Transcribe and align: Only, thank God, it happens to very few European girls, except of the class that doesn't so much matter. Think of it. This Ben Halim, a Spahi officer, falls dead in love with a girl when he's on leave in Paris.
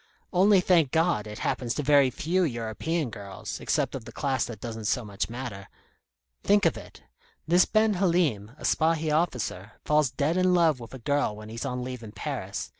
Only, 0.33 0.61
thank 0.61 0.89
God, 0.89 1.27
it 1.27 1.37
happens 1.45 1.75
to 1.75 1.83
very 1.83 2.09
few 2.09 2.43
European 2.43 3.11
girls, 3.11 3.59
except 3.59 3.93
of 3.93 4.03
the 4.05 4.11
class 4.11 4.45
that 4.45 4.59
doesn't 4.59 4.85
so 4.85 5.05
much 5.05 5.29
matter. 5.29 5.69
Think 6.43 6.65
of 6.65 6.75
it. 6.75 7.03
This 7.47 7.65
Ben 7.65 7.93
Halim, 7.93 8.49
a 8.57 8.63
Spahi 8.63 9.13
officer, 9.15 9.73
falls 9.85 10.09
dead 10.09 10.37
in 10.37 10.55
love 10.55 10.79
with 10.79 10.95
a 10.95 10.97
girl 10.97 11.35
when 11.35 11.49
he's 11.49 11.65
on 11.65 11.83
leave 11.83 12.01
in 12.01 12.13
Paris. 12.13 12.67